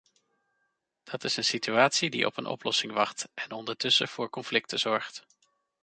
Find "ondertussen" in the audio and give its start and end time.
3.51-4.07